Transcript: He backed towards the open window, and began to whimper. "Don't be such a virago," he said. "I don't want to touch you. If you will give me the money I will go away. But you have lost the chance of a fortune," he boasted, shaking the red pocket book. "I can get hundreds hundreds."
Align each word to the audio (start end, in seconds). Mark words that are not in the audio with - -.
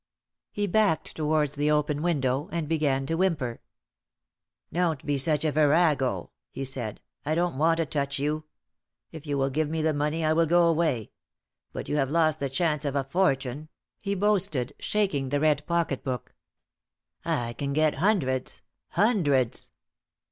He 0.51 0.65
backed 0.65 1.15
towards 1.15 1.53
the 1.53 1.69
open 1.69 2.01
window, 2.01 2.49
and 2.51 2.67
began 2.67 3.05
to 3.05 3.13
whimper. 3.13 3.61
"Don't 4.73 5.05
be 5.05 5.15
such 5.19 5.45
a 5.45 5.51
virago," 5.51 6.31
he 6.49 6.65
said. 6.65 7.01
"I 7.23 7.35
don't 7.35 7.59
want 7.59 7.77
to 7.77 7.85
touch 7.85 8.17
you. 8.17 8.45
If 9.11 9.27
you 9.27 9.37
will 9.37 9.51
give 9.51 9.69
me 9.69 9.83
the 9.83 9.93
money 9.93 10.25
I 10.25 10.33
will 10.33 10.47
go 10.47 10.65
away. 10.67 11.11
But 11.71 11.87
you 11.87 11.97
have 11.97 12.09
lost 12.09 12.39
the 12.39 12.49
chance 12.49 12.83
of 12.83 12.95
a 12.95 13.03
fortune," 13.03 13.69
he 13.99 14.15
boasted, 14.15 14.73
shaking 14.79 15.29
the 15.29 15.39
red 15.39 15.67
pocket 15.67 16.03
book. 16.03 16.33
"I 17.23 17.53
can 17.53 17.71
get 17.71 17.97
hundreds 17.97 18.63
hundreds." 18.93 19.69